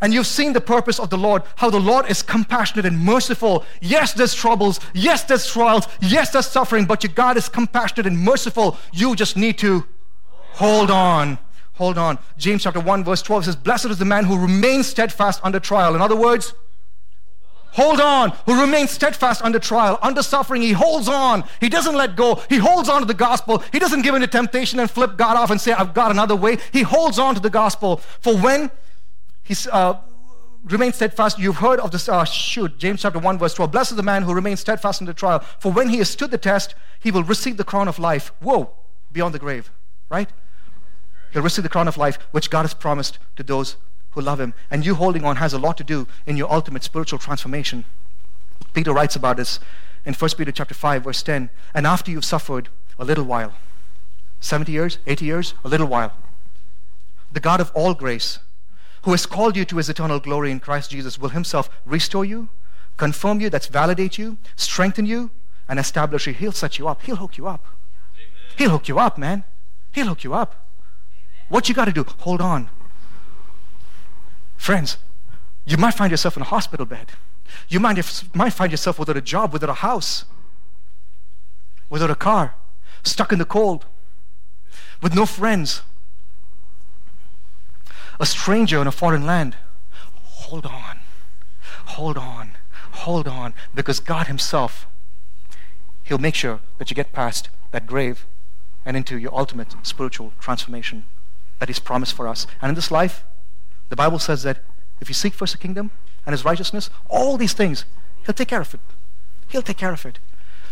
and 0.02 0.14
you've 0.14 0.28
seen 0.28 0.54
the 0.54 0.62
purpose 0.62 1.00
of 1.00 1.10
the 1.10 1.18
Lord, 1.18 1.44
how 1.58 1.70
the 1.70 1.80
Lord 1.80 2.10
is 2.10 2.22
compassionate 2.22 2.86
and 2.86 3.00
merciful. 3.00 3.66
Yes, 3.82 4.14
there's 4.14 4.34
troubles. 4.34 4.80
Yes, 4.94 5.24
there's 5.24 5.48
trials. 5.48 5.88
Yes, 6.02 6.32
there's 6.32 6.48
suffering, 6.48 6.86
but 6.86 7.04
your 7.04 7.14
God 7.14 7.38
is 7.38 7.50
compassionate 7.50 8.06
and 8.06 8.18
merciful. 8.18 8.78
You 8.94 9.16
just 9.16 9.36
need 9.36 9.58
to 9.60 9.86
hold 10.54 10.92
on. 10.92 11.38
Hold 11.74 11.98
on. 11.98 12.20
James 12.38 12.64
chapter 12.64 12.80
1, 12.80 13.04
verse 13.04 13.22
12 13.22 13.46
says, 13.46 13.56
Blessed 13.56 13.86
is 13.86 14.00
the 14.00 14.06
man 14.06 14.26
who 14.26 14.38
remains 14.38 14.88
steadfast 14.88 15.40
under 15.44 15.60
trial. 15.60 15.96
In 15.96 16.02
other 16.02 16.16
words, 16.16 16.54
hold 17.72 18.00
on, 18.00 18.32
who 18.46 18.60
remains 18.60 18.92
steadfast 18.92 19.42
under 19.42 19.60
trial, 19.60 20.00
under 20.02 20.22
suffering. 20.22 20.62
He 20.62 20.72
holds 20.72 21.08
on. 21.08 21.44
He 21.60 21.70
doesn't 21.70 21.96
let 21.96 22.16
go. 22.16 22.42
He 22.50 22.58
holds 22.58 22.90
on 22.90 23.02
to 23.02 23.06
the 23.06 23.14
gospel. 23.14 23.64
He 23.72 23.80
doesn't 23.80 24.02
give 24.02 24.16
in 24.16 24.22
to 24.22 24.28
temptation 24.28 24.80
and 24.80 24.90
flip 24.90 25.18
God 25.18 25.38
off 25.38 25.52
and 25.52 25.60
say, 25.60 25.72
I've 25.74 25.94
got 25.94 26.12
another 26.12 26.36
way. 26.36 26.58
He 26.72 26.82
holds 26.82 27.20
on 27.20 27.36
to 27.36 27.42
the 27.42 27.50
gospel. 27.50 27.98
For 27.98 28.38
when 28.38 28.72
he 29.44 29.56
uh, 29.72 29.96
remains 30.64 30.96
steadfast, 30.96 31.40
you've 31.40 31.58
heard 31.58 31.80
of 31.80 31.92
this, 31.92 32.10
uh, 32.10 32.24
shoot, 32.26 32.78
James 32.78 33.02
chapter 33.02 33.20
1, 33.20 33.38
verse 33.40 33.54
12. 33.54 33.72
Blessed 33.72 33.92
is 33.92 33.98
the 33.98 34.04
man 34.04 34.24
who 34.24 34.34
remains 34.34 34.60
steadfast 34.60 35.02
under 35.02 35.14
trial. 35.14 35.40
For 35.60 35.72
when 35.72 35.90
he 35.90 35.98
has 35.98 36.10
stood 36.10 36.32
the 36.32 36.38
test, 36.38 36.76
he 37.00 37.12
will 37.12 37.24
receive 37.24 37.58
the 37.58 37.64
crown 37.64 37.88
of 37.88 38.00
life. 38.00 38.32
Whoa, 38.40 38.72
beyond 39.12 39.34
the 39.34 39.40
grave, 39.40 39.72
right? 40.10 40.30
He'll 41.32 41.44
receive 41.44 41.64
the 41.64 41.70
crown 41.70 41.88
of 41.88 41.98
life 41.98 42.18
which 42.32 42.50
God 42.50 42.64
has 42.64 42.74
promised 42.74 43.20
to 43.36 43.44
those 43.44 43.78
who 44.12 44.22
love 44.22 44.40
him. 44.40 44.54
And 44.70 44.86
you 44.86 44.96
holding 44.96 45.24
on 45.24 45.38
has 45.38 45.54
a 45.54 45.60
lot 45.60 45.78
to 45.78 45.84
do 45.84 46.08
in 46.26 46.38
your 46.38 46.52
ultimate 46.52 46.84
spiritual 46.84 47.20
transformation. 47.20 47.86
Peter 48.74 48.94
writes 48.94 49.16
about 49.16 49.38
this 49.38 49.60
in 50.06 50.14
1 50.14 50.32
Peter 50.38 50.52
chapter 50.52 50.74
5, 50.74 51.04
verse 51.04 51.24
10. 51.24 51.50
And 51.74 51.88
after 51.88 52.12
you've 52.12 52.26
suffered 52.26 52.70
a 52.98 53.06
little 53.06 53.24
while, 53.24 53.54
70 54.40 54.72
years, 54.72 54.98
80 55.06 55.26
years, 55.26 55.54
a 55.64 55.70
little 55.70 55.88
while, 55.88 56.14
the 57.32 57.40
God 57.40 57.62
of 57.62 57.72
all 57.74 57.94
grace, 57.94 58.40
who 59.04 59.12
has 59.12 59.26
called 59.26 59.56
you 59.56 59.66
to 59.66 59.78
his 59.78 59.90
eternal 59.90 60.20
glory 60.20 60.52
in 60.52 60.60
Christ 60.60 60.92
Jesus, 60.92 61.20
will 61.20 61.30
himself 61.30 61.70
restore 61.86 62.26
you, 62.26 62.50
confirm 62.98 63.40
you, 63.40 63.50
that's 63.50 63.68
validate 63.68 64.18
you, 64.18 64.38
strengthen 64.56 65.06
you, 65.06 65.32
and 65.68 65.80
establish 65.80 66.28
you. 66.28 66.34
He'll 66.34 66.52
set 66.52 66.80
you 66.80 66.88
up. 66.88 67.04
He'll 67.04 67.18
hook 67.18 67.38
you 67.38 67.48
up. 67.48 67.66
Amen. 68.16 68.56
He'll 68.58 68.72
hook 68.72 68.88
you 68.88 69.00
up, 69.00 69.18
man. 69.18 69.44
He'll 69.92 70.08
hook 70.08 70.24
you 70.24 70.34
up. 70.34 70.68
What 71.48 71.70
you 71.70 71.76
got 71.76 71.86
to 71.86 71.92
do? 71.92 72.06
Hold 72.20 72.42
on. 72.42 72.70
Friends, 74.60 74.98
you 75.66 75.78
might 75.78 75.94
find 75.94 76.12
yourself 76.12 76.36
in 76.36 76.42
a 76.42 76.46
hospital 76.46 76.86
bed. 76.86 77.14
You 77.70 77.80
might, 77.80 77.98
might 78.36 78.52
find 78.52 78.72
yourself 78.72 79.00
without 79.00 79.16
a 79.16 79.22
job, 79.22 79.54
without 79.54 79.70
a 79.70 79.76
house, 79.76 80.26
without 81.90 82.12
a 82.12 82.16
car, 82.16 82.56
stuck 83.02 83.32
in 83.32 83.40
the 83.40 83.46
cold, 83.46 83.86
with 85.02 85.16
no 85.16 85.26
friends, 85.26 85.82
a 88.20 88.26
stranger 88.26 88.82
in 88.82 88.86
a 88.86 88.92
foreign 88.92 89.26
land. 89.26 89.56
Hold 90.24 90.66
on, 90.66 91.00
hold 91.86 92.18
on, 92.18 92.52
hold 92.92 93.30
on, 93.30 93.54
because 93.74 94.02
God 94.02 94.28
Himself, 94.28 94.88
He'll 96.04 96.18
make 96.18 96.36
sure 96.36 96.60
that 96.80 96.92
you 96.92 96.96
get 96.96 97.14
past 97.14 97.48
that 97.72 97.88
grave 97.88 98.26
and 98.86 98.98
into 98.98 99.18
your 99.18 99.34
ultimate 99.34 99.74
spiritual 99.84 100.34
transformation 100.38 101.06
that 101.60 101.70
He's 101.70 101.80
promised 101.80 102.14
for 102.14 102.28
us. 102.28 102.46
And 102.62 102.70
in 102.70 102.76
this 102.76 102.92
life, 102.92 103.24
the 103.90 103.96
Bible 103.96 104.20
says 104.20 104.44
that 104.44 104.64
if 105.02 105.10
you 105.10 105.14
seek 105.14 105.34
first 105.34 105.54
the 105.54 105.60
kingdom 105.60 105.92
and 106.26 106.34
His 106.34 106.46
righteousness, 106.46 106.90
all 107.10 107.38
these 107.38 107.54
things, 107.54 107.86
He'll 108.26 108.34
take 108.34 108.48
care 108.48 108.62
of 108.62 108.74
it. 108.74 108.80
He'll 109.48 109.62
take 109.62 109.78
care 109.78 109.94
of 109.94 110.06
it. 110.06 110.20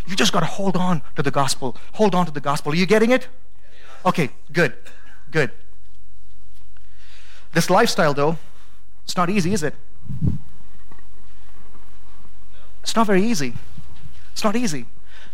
You 0.07 0.15
just 0.15 0.31
got 0.31 0.39
to 0.39 0.45
hold 0.45 0.77
on 0.77 1.01
to 1.15 1.23
the 1.23 1.31
gospel. 1.31 1.75
Hold 1.93 2.15
on 2.15 2.25
to 2.25 2.31
the 2.31 2.39
gospel. 2.39 2.71
Are 2.71 2.75
you 2.75 2.85
getting 2.85 3.11
it? 3.11 3.27
Okay, 4.05 4.29
good, 4.53 4.73
good. 5.31 5.51
This 7.53 7.69
lifestyle, 7.69 8.13
though, 8.13 8.37
it's 9.03 9.17
not 9.17 9.29
easy, 9.29 9.53
is 9.53 9.63
it? 9.63 9.73
It's 12.83 12.95
not 12.95 13.07
very 13.07 13.23
easy. 13.23 13.53
It's 14.31 14.43
not 14.43 14.55
easy. 14.55 14.85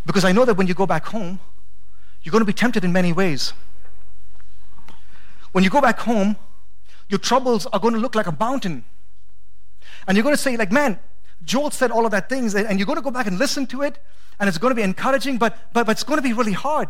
Because 0.05 0.25
I 0.25 0.31
know 0.31 0.45
that 0.45 0.55
when 0.55 0.67
you 0.67 0.73
go 0.73 0.85
back 0.85 1.05
home, 1.07 1.39
you're 2.23 2.31
going 2.31 2.41
to 2.41 2.45
be 2.45 2.53
tempted 2.53 2.83
in 2.83 2.91
many 2.91 3.13
ways. 3.13 3.53
When 5.51 5.63
you 5.63 5.69
go 5.69 5.81
back 5.81 5.99
home, 5.99 6.35
your 7.09 7.19
troubles 7.19 7.65
are 7.67 7.79
going 7.79 7.93
to 7.93 7.99
look 7.99 8.15
like 8.15 8.27
a 8.27 8.35
mountain. 8.39 8.85
And 10.07 10.17
you're 10.17 10.23
going 10.23 10.35
to 10.35 10.41
say, 10.41 10.57
like, 10.57 10.71
man, 10.71 10.99
Joel 11.43 11.71
said 11.71 11.91
all 11.91 12.05
of 12.05 12.11
that 12.11 12.29
things, 12.29 12.55
and 12.55 12.79
you're 12.79 12.85
going 12.85 12.97
to 12.97 13.03
go 13.03 13.11
back 13.11 13.27
and 13.27 13.37
listen 13.37 13.67
to 13.67 13.81
it, 13.81 13.99
and 14.39 14.47
it's 14.47 14.57
going 14.57 14.71
to 14.71 14.75
be 14.75 14.81
encouraging, 14.81 15.37
but, 15.37 15.57
but, 15.73 15.85
but 15.85 15.93
it's 15.93 16.03
going 16.03 16.17
to 16.17 16.23
be 16.23 16.33
really 16.33 16.53
hard 16.53 16.89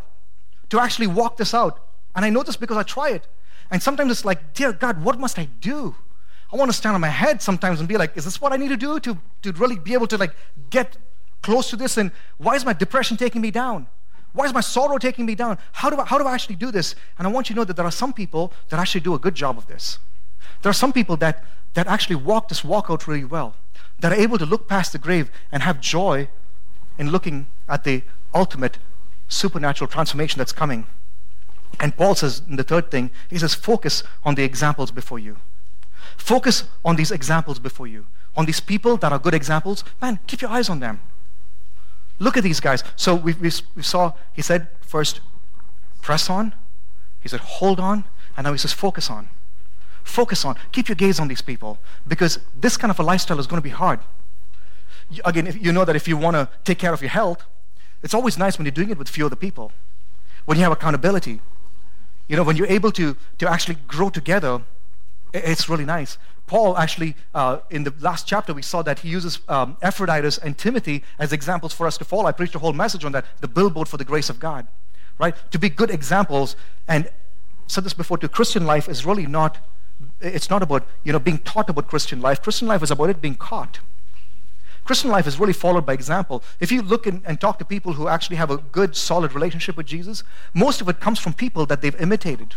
to 0.70 0.80
actually 0.80 1.08
walk 1.08 1.38
this 1.38 1.54
out. 1.54 1.80
And 2.16 2.24
I 2.24 2.30
know 2.30 2.44
this 2.44 2.56
because 2.56 2.78
I 2.78 2.84
try 2.84 3.10
it. 3.10 3.28
And 3.72 3.82
sometimes 3.82 4.12
it's 4.12 4.26
like, 4.26 4.54
dear 4.54 4.74
God, 4.74 5.04
what 5.04 5.20
must 5.20 5.40
I 5.40 5.46
do? 5.46 5.96
I 6.52 6.56
want 6.56 6.70
to 6.70 6.78
stand 6.78 6.94
on 6.94 7.02
my 7.02 7.10
head 7.10 7.42
sometimes 7.42 7.80
and 7.80 7.90
be 7.90 7.98
like, 7.98 8.16
is 8.16 8.26
this 8.26 8.40
what 8.40 8.54
I 8.54 8.58
need 8.58 8.70
to 8.70 8.78
do 8.78 9.00
to, 9.00 9.18
to 9.42 9.52
really 9.54 9.78
be 9.78 9.94
able 9.94 10.06
to 10.08 10.18
like 10.18 10.36
get 10.70 10.98
close 11.42 11.70
to 11.72 11.76
this? 11.76 11.98
And 11.98 12.12
why 12.38 12.54
is 12.54 12.66
my 12.66 12.74
depression 12.74 13.18
taking 13.18 13.42
me 13.42 13.50
down? 13.50 13.88
Why 14.34 14.46
is 14.46 14.54
my 14.54 14.62
sorrow 14.62 14.98
taking 14.98 15.26
me 15.26 15.36
down? 15.36 15.60
How 15.72 15.90
do, 15.90 15.98
I, 15.98 16.06
how 16.06 16.18
do 16.18 16.26
I 16.26 16.34
actually 16.34 16.56
do 16.56 16.72
this? 16.72 16.96
And 17.18 17.28
I 17.28 17.32
want 17.32 17.50
you 17.50 17.56
to 17.56 17.62
know 17.62 17.66
that 17.66 17.76
there 17.76 17.86
are 17.86 17.92
some 17.92 18.14
people 18.14 18.52
that 18.70 18.80
actually 18.80 19.02
do 19.02 19.14
a 19.14 19.20
good 19.20 19.36
job 19.36 19.58
of 19.58 19.68
this. 19.68 20.00
There 20.62 20.70
are 20.70 20.74
some 20.74 20.92
people 20.92 21.18
that, 21.18 21.44
that 21.76 21.88
actually 21.88 22.16
walk 22.16 22.50
this 22.50 22.64
walk 22.64 22.88
out 22.90 23.08
really 23.08 23.26
well, 23.26 23.56
that 24.00 24.12
are 24.12 24.16
able 24.16 24.38
to 24.40 24.46
look 24.46 24.68
past 24.68 24.92
the 24.92 24.98
grave 24.98 25.30
and 25.52 25.62
have 25.62 25.80
joy 25.80 26.28
in 26.98 27.12
looking 27.12 27.48
at 27.70 27.84
the 27.84 28.04
ultimate 28.34 28.80
supernatural 29.28 29.88
transformation 29.88 30.40
that's 30.40 30.52
coming. 30.52 30.88
And 31.80 31.96
Paul 31.96 32.16
says 32.16 32.42
in 32.48 32.56
the 32.56 32.64
third 32.64 32.92
thing, 32.92 33.12
he 33.30 33.38
says, 33.38 33.54
focus 33.54 34.04
on 34.24 34.36
the 34.36 34.44
examples 34.44 34.92
before 34.92 35.20
you. 35.20 35.38
Focus 36.18 36.66
on 36.84 36.96
these 36.96 37.12
examples 37.12 37.60
before 37.60 37.88
you. 37.88 38.06
On 38.36 38.46
these 38.46 38.60
people 38.60 38.98
that 38.98 39.12
are 39.12 39.20
good 39.20 39.34
examples. 39.34 39.84
Man, 40.02 40.20
keep 40.28 40.42
your 40.42 40.52
eyes 40.52 40.70
on 40.70 40.80
them. 40.80 41.00
Look 42.20 42.38
at 42.38 42.44
these 42.44 42.60
guys. 42.60 42.84
So 42.96 43.16
we, 43.16 43.34
we, 43.34 43.52
we 43.76 43.84
saw, 43.84 44.14
he 44.34 44.42
said, 44.42 44.68
first, 44.82 45.22
press 46.02 46.30
on. 46.30 46.54
He 47.22 47.30
said, 47.30 47.40
hold 47.40 47.80
on. 47.80 48.06
And 48.38 48.46
now 48.46 48.52
he 48.52 48.58
says, 48.58 48.74
focus 48.74 49.10
on. 49.10 49.30
Focus 50.04 50.46
on. 50.46 50.56
Keep 50.72 50.90
your 50.90 50.96
gaze 50.96 51.20
on 51.20 51.28
these 51.28 51.42
people 51.42 51.80
because 52.08 52.40
this 52.60 52.78
kind 52.78 52.92
of 52.92 53.00
a 53.00 53.04
lifestyle 53.04 53.40
is 53.40 53.48
going 53.48 53.62
to 53.62 53.64
be 53.64 53.70
hard. 53.70 54.00
Again, 55.26 55.58
you 55.60 55.72
know 55.72 55.86
that 55.86 55.96
if 55.96 56.08
you 56.08 56.18
want 56.18 56.36
to 56.36 56.50
take 56.64 56.78
care 56.78 56.94
of 56.94 57.02
your 57.02 57.10
health, 57.10 57.44
it's 58.02 58.14
always 58.14 58.38
nice 58.38 58.58
when 58.58 58.66
you're 58.66 58.72
doing 58.72 58.90
it 58.90 58.98
with 58.98 59.08
few 59.08 59.26
other 59.26 59.36
people. 59.36 59.72
When 60.46 60.58
you 60.58 60.64
have 60.64 60.74
accountability. 60.74 61.40
You 62.28 62.36
know, 62.36 62.44
when 62.44 62.58
you're 62.58 62.68
able 62.68 62.92
to, 62.92 63.16
to 63.38 63.50
actually 63.50 63.78
grow 63.88 64.10
together, 64.10 64.62
it's 65.34 65.68
really 65.68 65.86
nice. 65.86 66.18
Paul 66.46 66.78
actually, 66.78 67.16
uh, 67.34 67.60
in 67.70 67.84
the 67.84 67.94
last 68.00 68.28
chapter, 68.28 68.54
we 68.54 68.62
saw 68.62 68.82
that 68.84 69.00
he 69.00 69.10
uses 69.10 69.40
um, 69.48 69.78
and 69.82 70.58
Timothy 70.58 71.04
as 71.18 71.34
examples 71.34 71.74
for 71.74 71.88
us 71.88 71.98
to 71.98 72.06
follow. 72.06 72.26
I 72.26 72.32
preached 72.32 72.56
a 72.56 72.60
whole 72.60 72.74
message 72.74 73.04
on 73.06 73.12
that, 73.14 73.26
the 73.42 73.48
billboard 73.48 73.88
for 73.88 73.98
the 73.98 74.06
grace 74.06 74.30
of 74.30 74.40
God, 74.40 74.68
right? 75.18 75.36
To 75.52 75.60
be 75.60 75.70
good 75.70 75.90
examples. 75.90 76.56
And 76.88 77.10
said 77.68 77.84
this 77.84 77.94
before, 77.94 78.18
to 78.20 78.30
Christian 78.30 78.66
life 78.66 78.88
is 78.88 79.06
really 79.06 79.26
not, 79.26 79.58
it's 80.22 80.50
not 80.50 80.62
about, 80.62 80.86
you 81.04 81.14
know, 81.14 81.20
being 81.20 81.40
taught 81.40 81.70
about 81.70 81.88
Christian 81.88 82.22
life. 82.22 82.42
Christian 82.42 82.68
life 82.68 82.84
is 82.84 82.92
about 82.92 83.10
it 83.10 83.22
being 83.22 83.36
caught. 83.36 83.80
Christian 84.84 85.10
life 85.10 85.26
is 85.26 85.40
really 85.40 85.54
followed 85.54 85.86
by 85.86 85.94
example. 85.94 86.44
If 86.60 86.72
you 86.72 86.82
look 86.82 87.08
in, 87.08 87.24
and 87.26 87.40
talk 87.40 87.58
to 87.60 87.66
people 87.66 87.94
who 87.94 88.10
actually 88.10 88.36
have 88.36 88.52
a 88.52 88.58
good, 88.58 88.98
solid 88.98 89.34
relationship 89.34 89.78
with 89.78 89.86
Jesus, 89.86 90.24
most 90.54 90.82
of 90.82 90.90
it 90.90 91.00
comes 91.00 91.20
from 91.20 91.34
people 91.34 91.66
that 91.68 91.82
they've 91.82 92.00
imitated, 92.02 92.56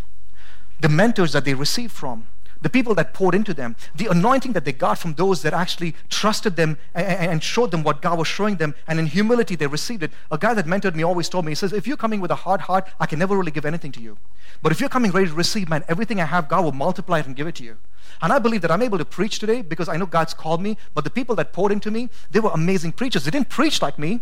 the 0.81 0.89
mentors 0.89 1.33
that 1.33 1.45
they 1.45 1.55
received 1.55 1.93
from 1.93 2.27
the 2.63 2.71
people 2.71 2.95
that 2.95 3.13
poured 3.15 3.35
into 3.35 3.53
them, 3.53 3.77
the 3.95 4.07
anointing 4.07 4.53
that 4.53 4.65
they 4.65 4.73
got 4.73 4.99
from 4.99 5.15
those 5.15 5.43
that 5.43 5.53
actually 5.53 5.95
trusted 6.09 6.57
them 6.57 6.79
and, 6.95 7.43
showed 7.43 7.71
them 7.71 7.83
what 7.83 8.03
God 8.03 8.19
was 8.19 8.29
showing 8.29 8.57
them, 8.57 8.75
and 8.87 8.99
in 8.99 9.07
humility 9.07 9.57
they 9.57 9.67
received 9.67 10.03
it. 10.03 10.11
A 10.31 10.39
guy 10.39 10.55
that 10.55 10.67
mentored 10.67 10.95
me 10.95 11.03
always 11.03 11.29
told 11.29 11.45
me, 11.45 11.53
he 11.53 11.55
says, 11.55 11.73
If 11.73 11.87
you're 11.87 11.97
coming 11.97 12.21
with 12.21 12.31
a 12.31 12.37
hard 12.37 12.63
heart, 12.63 12.89
I 12.99 13.07
can 13.07 13.19
never 13.19 13.37
really 13.37 13.51
give 13.51 13.65
anything 13.65 13.93
to 13.93 14.01
you. 14.01 14.19
But 14.63 14.73
if 14.73 14.81
you're 14.81 14.89
coming 14.89 15.11
ready 15.11 15.29
to 15.29 15.35
receive, 15.35 15.69
man, 15.69 15.85
everything 15.89 16.21
I 16.21 16.25
have, 16.25 16.49
God 16.49 16.65
will 16.65 16.73
multiply 16.73 17.19
it 17.19 17.27
and 17.27 17.37
give 17.37 17.47
it 17.47 17.55
to 17.57 17.65
you. 17.65 17.77
And 18.23 18.33
I 18.33 18.39
believe 18.39 18.63
that 18.63 18.71
I'm 18.71 18.83
able 18.83 18.99
to 18.99 19.05
preach 19.05 19.39
today 19.39 19.63
because 19.63 19.89
I 19.89 19.97
know 19.97 20.07
God's 20.07 20.35
called 20.35 20.63
me, 20.63 20.79
but 20.95 21.05
the 21.05 21.11
people 21.11 21.37
that 21.37 21.53
poured 21.53 21.73
into 21.73 21.91
me, 21.91 22.09
they 22.31 22.41
were 22.41 22.51
amazing 22.51 22.93
preachers. 22.93 23.25
They 23.25 23.31
didn't 23.31 23.51
preach 23.51 23.83
like 23.83 23.99
me, 23.99 24.21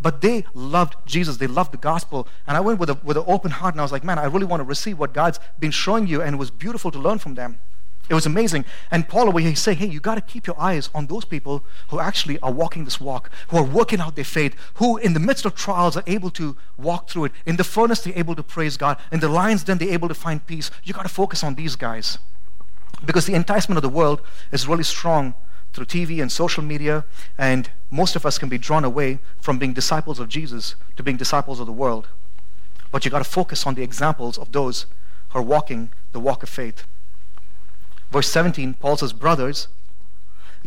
but 0.00 0.20
they 0.20 0.44
loved 0.54 0.96
Jesus. 1.06 1.38
They 1.38 1.46
loved 1.46 1.72
the 1.72 1.78
gospel. 1.78 2.28
And 2.46 2.56
I 2.56 2.60
went 2.60 2.78
with, 2.78 2.90
a, 2.90 2.98
with 3.02 3.16
an 3.16 3.24
open 3.26 3.50
heart 3.50 3.74
and 3.74 3.80
I 3.80 3.84
was 3.84 3.92
like, 3.92 4.04
man, 4.04 4.18
I 4.18 4.24
really 4.24 4.46
want 4.46 4.60
to 4.60 4.64
receive 4.64 4.98
what 4.98 5.12
God's 5.12 5.40
been 5.58 5.70
showing 5.70 6.06
you. 6.06 6.22
And 6.22 6.34
it 6.34 6.38
was 6.38 6.50
beautiful 6.50 6.90
to 6.90 6.98
learn 6.98 7.18
from 7.18 7.34
them. 7.34 7.58
It 8.08 8.14
was 8.14 8.26
amazing. 8.26 8.64
And 8.90 9.08
Paul, 9.08 9.30
where 9.30 9.42
he's 9.42 9.60
saying, 9.60 9.78
hey, 9.78 9.86
you 9.86 10.00
got 10.00 10.16
to 10.16 10.20
keep 10.20 10.46
your 10.46 10.60
eyes 10.60 10.90
on 10.94 11.06
those 11.06 11.24
people 11.24 11.64
who 11.88 12.00
actually 12.00 12.38
are 12.40 12.52
walking 12.52 12.84
this 12.84 13.00
walk, 13.00 13.30
who 13.48 13.56
are 13.56 13.64
working 13.64 14.00
out 14.00 14.16
their 14.16 14.24
faith, 14.24 14.54
who 14.74 14.96
in 14.96 15.14
the 15.14 15.20
midst 15.20 15.46
of 15.46 15.54
trials 15.54 15.96
are 15.96 16.02
able 16.06 16.30
to 16.30 16.56
walk 16.76 17.08
through 17.08 17.26
it. 17.26 17.32
In 17.46 17.56
the 17.56 17.64
furnace, 17.64 18.00
they're 18.00 18.18
able 18.18 18.34
to 18.34 18.42
praise 18.42 18.76
God. 18.76 18.98
In 19.10 19.20
the 19.20 19.28
lion's 19.28 19.64
den, 19.64 19.78
they're 19.78 19.88
able 19.92 20.08
to 20.08 20.14
find 20.14 20.44
peace. 20.46 20.70
You 20.82 20.92
got 20.92 21.04
to 21.04 21.08
focus 21.08 21.44
on 21.44 21.54
these 21.54 21.76
guys. 21.76 22.18
Because 23.04 23.26
the 23.26 23.34
enticement 23.34 23.78
of 23.78 23.82
the 23.82 23.88
world 23.88 24.20
is 24.50 24.66
really 24.66 24.84
strong 24.84 25.34
through 25.72 25.86
TV 25.86 26.20
and 26.20 26.30
social 26.30 26.62
media, 26.62 27.04
and 27.38 27.70
most 27.90 28.14
of 28.14 28.26
us 28.26 28.36
can 28.36 28.48
be 28.48 28.58
drawn 28.58 28.84
away 28.84 29.20
from 29.40 29.58
being 29.58 29.72
disciples 29.72 30.18
of 30.18 30.28
Jesus 30.28 30.74
to 30.96 31.02
being 31.02 31.16
disciples 31.16 31.60
of 31.60 31.66
the 31.66 31.72
world. 31.72 32.08
But 32.90 33.04
you 33.04 33.10
got 33.10 33.24
to 33.24 33.30
focus 33.30 33.66
on 33.66 33.74
the 33.74 33.82
examples 33.82 34.36
of 34.36 34.52
those 34.52 34.86
who 35.30 35.38
are 35.38 35.42
walking 35.42 35.90
the 36.12 36.20
walk 36.20 36.42
of 36.42 36.50
faith. 36.50 36.84
Verse 38.12 38.28
17, 38.28 38.74
Paul 38.74 38.98
says, 38.98 39.14
Brothers, 39.14 39.68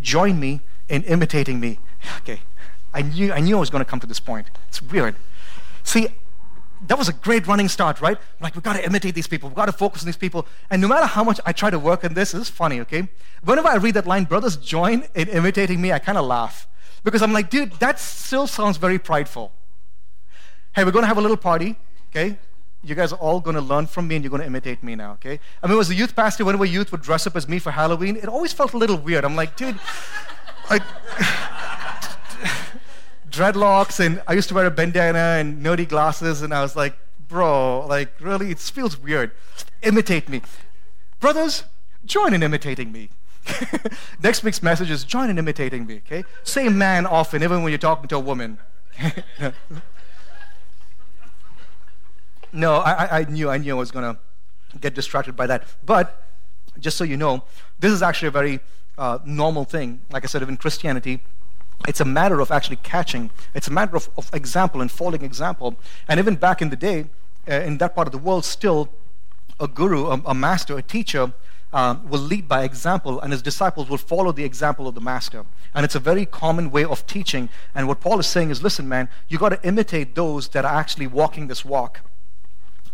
join 0.01 0.39
me 0.39 0.61
in 0.89 1.03
imitating 1.03 1.59
me. 1.59 1.77
Okay, 2.17 2.41
I 2.93 3.03
knew, 3.03 3.31
I 3.31 3.39
knew 3.39 3.57
I 3.57 3.59
was 3.59 3.69
going 3.69 3.83
to 3.83 3.89
come 3.89 3.99
to 3.99 4.07
this 4.07 4.19
point. 4.19 4.47
It's 4.67 4.81
weird. 4.81 5.15
See, 5.83 6.07
that 6.87 6.97
was 6.97 7.07
a 7.07 7.13
great 7.13 7.45
running 7.45 7.69
start, 7.69 8.01
right? 8.01 8.17
Like, 8.41 8.55
we've 8.55 8.63
got 8.63 8.73
to 8.73 8.83
imitate 8.83 9.13
these 9.13 9.27
people. 9.27 9.49
We've 9.49 9.55
got 9.55 9.67
to 9.67 9.71
focus 9.71 10.01
on 10.01 10.07
these 10.07 10.17
people. 10.17 10.47
And 10.71 10.81
no 10.81 10.87
matter 10.87 11.05
how 11.05 11.23
much 11.23 11.39
I 11.45 11.51
try 11.51 11.69
to 11.69 11.79
work 11.79 12.03
on 12.03 12.15
this, 12.15 12.31
this 12.31 12.41
is 12.41 12.49
funny, 12.49 12.79
okay? 12.81 13.07
Whenever 13.43 13.67
I 13.67 13.75
read 13.75 13.93
that 13.93 14.07
line, 14.07 14.23
brothers 14.25 14.57
join 14.57 15.03
in 15.13 15.27
imitating 15.29 15.79
me, 15.81 15.93
I 15.93 15.99
kind 15.99 16.17
of 16.17 16.25
laugh. 16.25 16.67
Because 17.03 17.21
I'm 17.21 17.31
like, 17.31 17.51
dude, 17.51 17.73
that 17.73 17.99
still 17.99 18.47
sounds 18.47 18.77
very 18.77 18.97
prideful. 18.97 19.51
Hey, 20.75 20.83
we're 20.83 20.91
going 20.91 21.03
to 21.03 21.07
have 21.07 21.17
a 21.17 21.21
little 21.21 21.37
party, 21.37 21.77
okay? 22.09 22.37
You 22.85 22.93
guys 22.93 23.11
are 23.11 23.19
all 23.19 23.39
going 23.39 23.55
to 23.55 23.61
learn 23.61 23.87
from 23.87 24.07
me 24.07 24.15
and 24.15 24.23
you're 24.23 24.29
going 24.29 24.41
to 24.41 24.47
imitate 24.47 24.83
me 24.83 24.95
now, 24.95 25.13
okay? 25.13 25.39
I 25.63 25.67
mean, 25.67 25.79
as 25.79 25.89
a 25.89 25.95
youth 25.95 26.15
pastor, 26.15 26.45
whenever 26.45 26.65
youth 26.65 26.91
would 26.91 27.01
dress 27.01 27.25
up 27.25 27.35
as 27.35 27.47
me 27.47 27.57
for 27.57 27.71
Halloween, 27.71 28.15
it 28.15 28.27
always 28.27 28.53
felt 28.53 28.73
a 28.73 28.77
little 28.77 28.97
weird. 28.97 29.25
I'm 29.25 29.35
like, 29.35 29.55
dude, 29.57 29.79
like, 30.69 30.83
dreadlocks 33.29 33.99
and 33.99 34.21
I 34.27 34.33
used 34.33 34.49
to 34.49 34.55
wear 34.55 34.67
a 34.67 34.71
bandana 34.71 35.39
and 35.39 35.65
nerdy 35.65 35.87
glasses 35.87 36.41
and 36.43 36.53
I 36.53 36.61
was 36.61 36.75
like, 36.75 36.95
bro, 37.27 37.85
like 37.87 38.13
really, 38.21 38.51
it 38.51 38.59
feels 38.59 38.97
weird. 38.99 39.31
Imitate 39.81 40.29
me. 40.29 40.41
Brothers, 41.19 41.63
join 42.05 42.33
in 42.33 42.43
imitating 42.43 42.91
me. 42.91 43.09
Next 44.23 44.43
week's 44.43 44.61
message 44.61 44.91
is 44.91 45.03
join 45.03 45.29
in 45.29 45.37
imitating 45.37 45.85
me, 45.85 45.97
okay? 46.05 46.23
Say 46.43 46.69
man 46.69 47.05
often, 47.05 47.43
even 47.43 47.63
when 47.63 47.71
you're 47.71 47.79
talking 47.79 48.07
to 48.09 48.15
a 48.15 48.19
woman. 48.19 48.59
no, 52.55 52.77
I, 52.77 53.19
I 53.19 53.23
knew 53.25 53.49
I 53.49 53.57
knew 53.57 53.75
I 53.75 53.79
was 53.79 53.91
gonna 53.91 54.17
get 54.79 54.95
distracted 54.95 55.35
by 55.35 55.47
that. 55.47 55.63
But 55.85 56.23
just 56.79 56.97
so 56.97 57.03
you 57.03 57.17
know, 57.17 57.43
this 57.79 57.91
is 57.91 58.01
actually 58.01 58.29
a 58.29 58.31
very 58.31 58.59
uh, 58.97 59.19
normal 59.25 59.65
thing. 59.65 60.01
Like 60.11 60.23
I 60.23 60.27
said, 60.27 60.41
in 60.43 60.57
Christianity, 60.57 61.21
it's 61.87 61.99
a 61.99 62.05
matter 62.05 62.39
of 62.39 62.51
actually 62.51 62.77
catching. 62.77 63.29
It's 63.53 63.67
a 63.67 63.71
matter 63.71 63.95
of, 63.95 64.09
of 64.17 64.29
example 64.33 64.81
and 64.81 64.89
following 64.89 65.23
example. 65.23 65.75
And 66.07 66.19
even 66.19 66.35
back 66.35 66.61
in 66.61 66.69
the 66.69 66.75
day, 66.75 67.05
uh, 67.49 67.55
in 67.55 67.77
that 67.77 67.95
part 67.95 68.07
of 68.07 68.11
the 68.11 68.17
world, 68.17 68.45
still 68.45 68.89
a 69.59 69.67
guru, 69.67 70.07
a, 70.07 70.21
a 70.25 70.33
master, 70.33 70.77
a 70.77 70.81
teacher 70.81 71.33
uh, 71.73 71.97
will 72.07 72.21
lead 72.21 72.47
by 72.47 72.63
example, 72.63 73.19
and 73.19 73.33
his 73.33 73.41
disciples 73.41 73.89
will 73.89 73.97
follow 73.97 74.31
the 74.31 74.45
example 74.45 74.87
of 74.87 74.95
the 74.95 75.01
master. 75.01 75.45
And 75.73 75.83
it's 75.83 75.95
a 75.95 75.99
very 75.99 76.25
common 76.25 76.71
way 76.71 76.85
of 76.85 77.05
teaching. 77.05 77.49
And 77.73 77.87
what 77.87 77.99
Paul 77.99 78.19
is 78.19 78.27
saying 78.27 78.49
is, 78.49 78.63
listen, 78.63 78.87
man, 78.87 79.09
you 79.27 79.37
got 79.37 79.49
to 79.49 79.67
imitate 79.67 80.15
those 80.15 80.47
that 80.49 80.63
are 80.63 80.73
actually 80.73 81.07
walking 81.07 81.47
this 81.47 81.65
walk. 81.65 81.99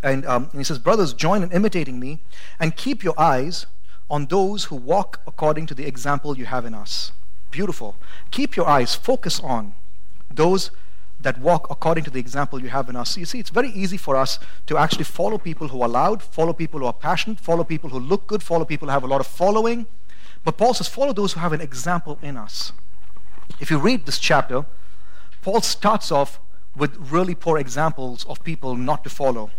And, 0.02 0.26
um, 0.26 0.48
and 0.50 0.60
he 0.60 0.64
says, 0.64 0.78
brothers, 0.78 1.12
join 1.12 1.42
in 1.42 1.52
imitating 1.52 2.00
me, 2.00 2.20
and 2.58 2.76
keep 2.76 3.04
your 3.04 3.18
eyes 3.18 3.66
on 4.10 4.26
those 4.26 4.64
who 4.64 4.76
walk 4.76 5.20
according 5.26 5.66
to 5.66 5.74
the 5.74 5.86
example 5.86 6.36
you 6.36 6.46
have 6.46 6.64
in 6.66 6.74
us 6.74 7.12
beautiful. 7.52 7.94
Keep 8.32 8.56
your 8.56 8.66
eyes, 8.66 8.96
focus 8.96 9.38
on 9.38 9.74
those 10.28 10.72
that 11.20 11.38
walk 11.38 11.70
according 11.70 12.02
to 12.02 12.10
the 12.10 12.18
example 12.18 12.60
you 12.60 12.68
have 12.70 12.88
in 12.88 12.96
us. 12.96 13.16
You 13.16 13.26
see, 13.26 13.38
it's 13.38 13.50
very 13.50 13.68
easy 13.68 13.96
for 13.96 14.16
us 14.16 14.40
to 14.66 14.76
actually 14.76 15.04
follow 15.04 15.38
people 15.38 15.68
who 15.68 15.80
are 15.82 15.88
loud, 15.88 16.20
follow 16.20 16.52
people 16.52 16.80
who 16.80 16.86
are 16.86 16.92
passionate, 16.92 17.38
follow 17.38 17.62
people 17.62 17.90
who 17.90 18.00
look 18.00 18.26
good, 18.26 18.42
follow 18.42 18.64
people 18.64 18.88
who 18.88 18.92
have 18.92 19.04
a 19.04 19.06
lot 19.06 19.20
of 19.20 19.28
following. 19.28 19.86
But 20.44 20.56
Paul 20.56 20.74
says, 20.74 20.88
follow 20.88 21.12
those 21.12 21.34
who 21.34 21.40
have 21.40 21.52
an 21.52 21.60
example 21.60 22.18
in 22.22 22.36
us. 22.36 22.72
If 23.60 23.70
you 23.70 23.78
read 23.78 24.06
this 24.06 24.18
chapter, 24.18 24.64
Paul 25.42 25.60
starts 25.60 26.10
off 26.10 26.40
with 26.74 26.96
really 26.96 27.36
poor 27.36 27.58
examples 27.58 28.24
of 28.24 28.42
people 28.42 28.74
not 28.74 29.04
to 29.04 29.10
follow. 29.10 29.50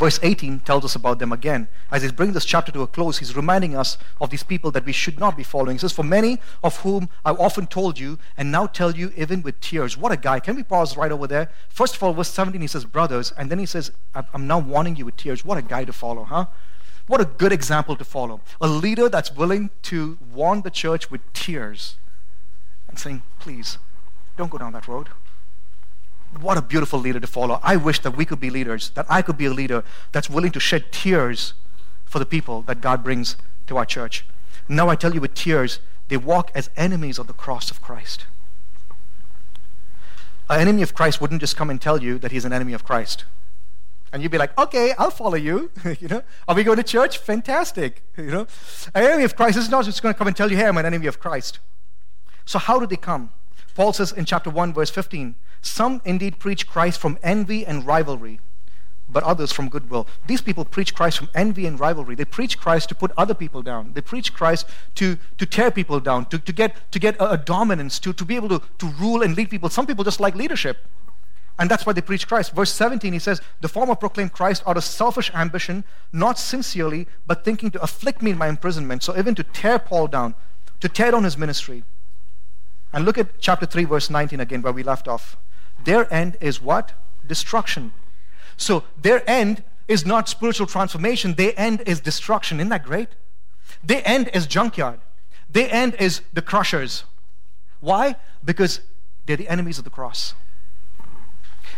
Verse 0.00 0.18
18 0.22 0.60
tells 0.60 0.82
us 0.82 0.94
about 0.94 1.18
them 1.18 1.30
again. 1.30 1.68
As 1.90 2.00
he's 2.00 2.10
bringing 2.10 2.32
this 2.32 2.46
chapter 2.46 2.72
to 2.72 2.80
a 2.80 2.86
close, 2.86 3.18
he's 3.18 3.36
reminding 3.36 3.76
us 3.76 3.98
of 4.18 4.30
these 4.30 4.42
people 4.42 4.70
that 4.70 4.86
we 4.86 4.92
should 4.92 5.20
not 5.20 5.36
be 5.36 5.42
following. 5.42 5.74
He 5.74 5.78
says, 5.78 5.92
For 5.92 6.02
many 6.02 6.38
of 6.64 6.78
whom 6.78 7.10
I've 7.22 7.38
often 7.38 7.66
told 7.66 7.98
you, 7.98 8.18
and 8.38 8.50
now 8.50 8.66
tell 8.66 8.96
you 8.96 9.12
even 9.14 9.42
with 9.42 9.60
tears. 9.60 9.98
What 9.98 10.10
a 10.10 10.16
guy. 10.16 10.40
Can 10.40 10.56
we 10.56 10.62
pause 10.62 10.96
right 10.96 11.12
over 11.12 11.26
there? 11.26 11.50
First 11.68 11.96
of 11.96 12.02
all, 12.02 12.14
verse 12.14 12.30
17, 12.30 12.62
he 12.62 12.66
says, 12.66 12.86
Brothers, 12.86 13.34
and 13.36 13.50
then 13.50 13.58
he 13.58 13.66
says, 13.66 13.92
I'm 14.14 14.46
now 14.46 14.58
warning 14.58 14.96
you 14.96 15.04
with 15.04 15.18
tears. 15.18 15.44
What 15.44 15.58
a 15.58 15.62
guy 15.62 15.84
to 15.84 15.92
follow, 15.92 16.24
huh? 16.24 16.46
What 17.06 17.20
a 17.20 17.26
good 17.26 17.52
example 17.52 17.94
to 17.96 18.04
follow. 18.04 18.40
A 18.58 18.68
leader 18.68 19.10
that's 19.10 19.30
willing 19.30 19.68
to 19.82 20.16
warn 20.32 20.62
the 20.62 20.70
church 20.70 21.10
with 21.10 21.20
tears 21.34 21.98
and 22.88 22.98
saying, 22.98 23.22
Please, 23.38 23.76
don't 24.38 24.50
go 24.50 24.56
down 24.56 24.72
that 24.72 24.88
road 24.88 25.10
what 26.38 26.56
a 26.56 26.62
beautiful 26.62 26.98
leader 26.98 27.20
to 27.20 27.26
follow. 27.26 27.60
I 27.62 27.76
wish 27.76 28.00
that 28.00 28.16
we 28.16 28.24
could 28.24 28.40
be 28.40 28.50
leaders, 28.50 28.90
that 28.90 29.06
I 29.08 29.22
could 29.22 29.36
be 29.36 29.46
a 29.46 29.52
leader 29.52 29.82
that's 30.12 30.30
willing 30.30 30.52
to 30.52 30.60
shed 30.60 30.92
tears 30.92 31.54
for 32.04 32.18
the 32.18 32.26
people 32.26 32.62
that 32.62 32.80
God 32.80 33.02
brings 33.02 33.36
to 33.66 33.76
our 33.76 33.84
church. 33.84 34.24
Now 34.68 34.88
I 34.88 34.96
tell 34.96 35.14
you 35.14 35.20
with 35.20 35.34
tears, 35.34 35.80
they 36.08 36.16
walk 36.16 36.50
as 36.54 36.70
enemies 36.76 37.18
of 37.18 37.26
the 37.26 37.32
cross 37.32 37.70
of 37.70 37.80
Christ. 37.82 38.26
An 40.48 40.60
enemy 40.60 40.82
of 40.82 40.94
Christ 40.94 41.20
wouldn't 41.20 41.40
just 41.40 41.56
come 41.56 41.70
and 41.70 41.80
tell 41.80 42.02
you 42.02 42.18
that 42.18 42.32
he's 42.32 42.44
an 42.44 42.52
enemy 42.52 42.72
of 42.72 42.84
Christ. 42.84 43.24
And 44.12 44.22
you'd 44.22 44.32
be 44.32 44.38
like, 44.38 44.56
okay, 44.58 44.92
I'll 44.98 45.12
follow 45.12 45.36
you. 45.36 45.70
you 46.00 46.08
know, 46.08 46.22
are 46.48 46.54
we 46.54 46.64
going 46.64 46.76
to 46.76 46.82
church? 46.82 47.18
Fantastic. 47.18 48.02
You 48.20 48.30
know, 48.30 48.46
an 48.94 49.04
enemy 49.04 49.24
of 49.24 49.34
Christ 49.34 49.56
is 49.56 49.70
not 49.70 49.86
just 49.86 50.02
going 50.02 50.12
to 50.12 50.18
come 50.18 50.26
and 50.26 50.36
tell 50.36 50.50
you, 50.50 50.56
hey, 50.56 50.66
I'm 50.66 50.76
an 50.76 50.84
enemy 50.84 51.06
of 51.06 51.18
Christ. 51.18 51.58
So 52.44 52.58
how 52.58 52.78
do 52.78 52.86
they 52.86 52.96
come? 52.96 53.30
Paul 53.74 53.94
says 53.94 54.12
in 54.12 54.26
chapter 54.26 54.50
1, 54.50 54.74
verse 54.74 54.90
15, 54.90 55.36
some 55.62 56.00
indeed 56.04 56.38
preach 56.38 56.66
Christ 56.66 57.00
from 57.00 57.18
envy 57.22 57.66
and 57.66 57.86
rivalry, 57.86 58.40
but 59.08 59.22
others 59.24 59.52
from 59.52 59.68
goodwill. 59.68 60.06
These 60.26 60.40
people 60.40 60.64
preach 60.64 60.94
Christ 60.94 61.18
from 61.18 61.28
envy 61.34 61.66
and 61.66 61.78
rivalry. 61.78 62.14
They 62.14 62.24
preach 62.24 62.58
Christ 62.58 62.88
to 62.90 62.94
put 62.94 63.12
other 63.16 63.34
people 63.34 63.62
down. 63.62 63.92
They 63.92 64.00
preach 64.00 64.32
Christ 64.32 64.66
to, 64.96 65.18
to 65.38 65.46
tear 65.46 65.70
people 65.70 66.00
down, 66.00 66.26
to, 66.26 66.38
to 66.38 66.52
get, 66.52 66.90
to 66.92 66.98
get 66.98 67.16
a, 67.16 67.32
a 67.32 67.36
dominance, 67.36 67.98
to, 68.00 68.12
to 68.12 68.24
be 68.24 68.36
able 68.36 68.48
to, 68.48 68.62
to 68.78 68.86
rule 68.86 69.22
and 69.22 69.36
lead 69.36 69.50
people. 69.50 69.68
Some 69.68 69.86
people 69.86 70.04
just 70.04 70.20
like 70.20 70.34
leadership. 70.34 70.78
And 71.58 71.70
that's 71.70 71.84
why 71.84 71.92
they 71.92 72.00
preach 72.00 72.26
Christ. 72.26 72.52
Verse 72.52 72.72
17, 72.72 73.12
he 73.12 73.18
says, 73.18 73.42
The 73.60 73.68
former 73.68 73.94
proclaimed 73.94 74.32
Christ 74.32 74.62
out 74.66 74.78
of 74.78 74.84
selfish 74.84 75.30
ambition, 75.34 75.84
not 76.10 76.38
sincerely, 76.38 77.06
but 77.26 77.44
thinking 77.44 77.70
to 77.72 77.82
afflict 77.82 78.22
me 78.22 78.30
in 78.30 78.38
my 78.38 78.48
imprisonment. 78.48 79.02
So 79.02 79.16
even 79.18 79.34
to 79.34 79.42
tear 79.42 79.78
Paul 79.78 80.06
down, 80.06 80.34
to 80.80 80.88
tear 80.88 81.10
down 81.10 81.24
his 81.24 81.36
ministry. 81.36 81.84
And 82.94 83.04
look 83.04 83.18
at 83.18 83.38
chapter 83.40 83.66
3, 83.66 83.84
verse 83.84 84.08
19 84.08 84.40
again, 84.40 84.62
where 84.62 84.72
we 84.72 84.82
left 84.82 85.06
off. 85.06 85.36
Their 85.84 86.12
end 86.12 86.36
is 86.40 86.60
what? 86.60 86.92
Destruction. 87.26 87.92
So 88.56 88.84
their 89.00 89.28
end 89.28 89.62
is 89.88 90.06
not 90.06 90.28
spiritual 90.28 90.66
transformation, 90.66 91.34
their 91.34 91.52
end 91.56 91.82
is 91.86 92.00
destruction. 92.00 92.60
Isn't 92.60 92.68
that 92.68 92.84
great? 92.84 93.08
Their 93.82 94.02
end 94.04 94.30
is 94.32 94.46
junkyard. 94.46 95.00
Their 95.48 95.68
end 95.72 95.96
is 95.98 96.20
the 96.32 96.42
crushers. 96.42 97.04
Why? 97.80 98.16
Because 98.44 98.80
they're 99.26 99.36
the 99.36 99.48
enemies 99.48 99.78
of 99.78 99.84
the 99.84 99.90
cross. 99.90 100.34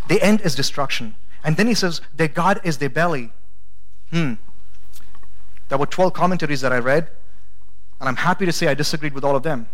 Their 0.08 0.18
end 0.20 0.40
is 0.42 0.54
destruction. 0.54 1.14
And 1.44 1.56
then 1.56 1.66
he 1.66 1.74
says, 1.74 2.00
their 2.14 2.28
God 2.28 2.60
is 2.64 2.78
their 2.78 2.90
belly. 2.90 3.32
Hmm. 4.10 4.34
There 5.68 5.78
were 5.78 5.86
12 5.86 6.12
commentaries 6.12 6.60
that 6.60 6.72
I 6.72 6.78
read, 6.78 7.08
and 7.98 8.08
I'm 8.08 8.16
happy 8.16 8.44
to 8.44 8.52
say 8.52 8.66
I 8.66 8.74
disagreed 8.74 9.14
with 9.14 9.24
all 9.24 9.36
of 9.36 9.42
them. 9.42 9.68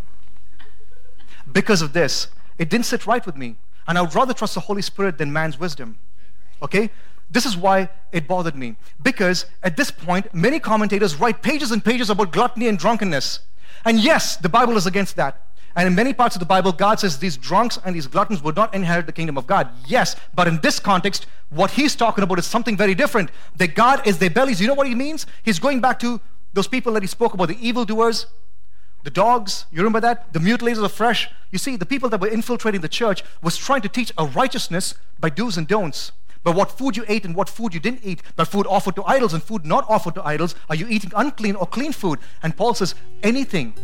Because 1.51 1.83
of 1.83 1.93
this, 1.93 2.29
it 2.59 2.71
didn't 2.71 2.87
sit 2.87 3.07
right 3.07 3.25
with 3.25 3.37
me. 3.37 3.57
And 3.89 3.99
I 3.99 4.03
would 4.03 4.15
rather 4.15 4.35
trust 4.35 4.55
the 4.55 4.61
Holy 4.61 4.83
Spirit 4.83 5.19
than 5.19 5.33
man's 5.33 5.59
wisdom. 5.59 5.99
Okay? 6.63 6.91
This 7.31 7.45
is 7.45 7.57
why 7.57 7.89
it 8.13 8.29
bothered 8.29 8.55
me. 8.55 8.77
Because 9.03 9.47
at 9.63 9.77
this 9.77 9.91
point, 9.91 10.33
many 10.35 10.61
commentators 10.61 11.17
write 11.17 11.43
pages 11.43 11.73
and 11.73 11.85
pages 11.85 12.11
about 12.11 12.31
gluttony 12.31 12.69
and 12.69 12.79
drunkenness. 12.79 13.41
And 13.85 13.99
yes, 13.99 14.37
the 14.37 14.49
Bible 14.49 14.77
is 14.77 14.87
against 14.87 15.17
that. 15.17 15.45
And 15.77 15.87
in 15.87 15.95
many 15.95 16.13
parts 16.13 16.35
of 16.35 16.41
the 16.41 16.47
Bible, 16.47 16.73
God 16.73 16.99
says 16.99 17.19
these 17.19 17.37
drunks 17.37 17.79
and 17.85 17.95
these 17.95 18.07
gluttons 18.07 18.43
would 18.43 18.57
not 18.57 18.75
inherit 18.75 19.07
the 19.07 19.13
kingdom 19.13 19.39
of 19.39 19.47
God. 19.47 19.69
Yes, 19.87 20.17
but 20.35 20.49
in 20.49 20.61
this 20.61 20.81
context, 20.81 21.27
what 21.51 21.71
he's 21.71 21.95
talking 21.95 22.25
about 22.25 22.39
is 22.39 22.47
something 22.47 22.77
very 22.77 22.95
different. 22.95 23.31
That 23.57 23.75
God 23.75 24.07
is 24.07 24.19
their 24.19 24.31
bellies. 24.31 24.61
You 24.61 24.67
know 24.67 24.75
what 24.75 24.89
he 24.89 24.95
means? 24.95 25.27
He's 25.43 25.59
going 25.59 25.81
back 25.81 25.99
to 26.01 26.21
those 26.53 26.67
people 26.67 26.95
that 26.95 27.03
he 27.03 27.07
spoke 27.07 27.35
about, 27.35 27.49
the 27.49 27.67
evildoers, 27.67 28.27
the 29.05 29.11
dogs, 29.11 29.65
you 29.71 29.79
remember 29.79 30.01
that? 30.01 30.33
The 30.33 30.39
mutilators 30.39 30.83
of 30.83 30.93
flesh. 30.93 31.29
You 31.51 31.59
see, 31.59 31.77
the 31.77 31.87
people 31.87 32.09
that 32.11 32.21
were 32.21 32.29
infiltrating 32.29 32.81
the 32.81 32.89
church 32.89 33.23
was 33.43 33.57
trying 33.57 33.83
to 33.83 33.89
teach 33.89 34.13
a 34.19 34.27
righteousness 34.27 34.95
by 35.19 35.31
do's 35.31 35.57
and 35.57 35.67
don'ts. 35.67 36.13
But 36.45 36.55
what 36.55 36.71
food 36.71 36.97
you 36.97 37.05
ate 37.09 37.25
and 37.25 37.35
what 37.35 37.49
food 37.49 37.75
you 37.75 37.81
didn't 37.81 38.01
eat, 38.05 38.23
but 38.37 38.49
food 38.49 38.67
offered 38.67 38.97
to 38.97 39.05
idols 39.05 39.35
and 39.35 39.43
food 39.43 39.65
not 39.65 39.85
offered 39.89 40.15
to 40.15 40.27
idols, 40.27 40.55
are 40.69 40.77
you 40.77 40.87
eating 40.89 41.13
unclean 41.17 41.57
or 41.57 41.67
clean 41.67 41.93
food? 41.93 42.19
And 42.43 42.57
Paul 42.57 42.75
says, 42.75 42.95
anything 43.23 43.75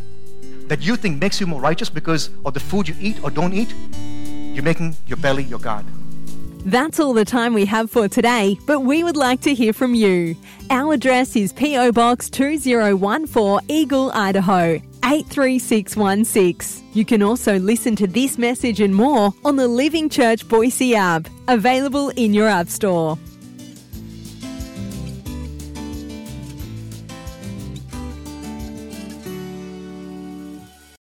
that 0.68 0.80
you 0.80 0.97
think 0.97 1.21
makes 1.21 1.40
you 1.40 1.47
more 1.47 1.61
righteous 1.61 1.90
because 1.90 2.30
of 2.44 2.54
the 2.54 2.61
food 2.61 2.88
you 2.88 2.94
eat 3.00 3.23
or 3.23 3.30
don't 3.30 3.52
eat, 3.52 3.75
you're 4.54 4.64
making 4.64 4.97
your 5.06 5.16
belly 5.18 5.42
your 5.42 5.59
God. 5.59 5.85
That's 6.64 6.99
all 6.99 7.12
the 7.12 7.26
time 7.26 7.52
we 7.52 7.66
have 7.66 7.90
for 7.90 8.09
today, 8.09 8.56
but 8.66 8.80
we 8.80 9.04
would 9.04 9.16
like 9.16 9.42
to 9.42 9.52
hear 9.52 9.75
from 9.75 9.94
you. 9.94 10.35
Our 10.71 10.94
address 10.94 11.37
is 11.37 11.52
P.O. 11.52 11.92
Box 11.92 12.30
2014 12.30 13.68
Eagle, 13.68 14.11
Idaho 14.12 14.80
83616. 15.04 16.82
You 16.94 17.04
can 17.04 17.23
also 17.23 17.58
listen 17.58 17.94
to 17.96 18.06
this 18.06 18.38
message 18.38 18.80
and 18.80 18.94
more 18.94 19.34
on 19.44 19.56
the 19.56 19.68
Living 19.68 20.08
Church 20.08 20.49
Boise 20.49 20.94
app, 20.94 21.28
available 21.49 22.08
in 22.11 22.32
your 22.32 22.49
App 22.49 22.68
Store. 22.68 23.18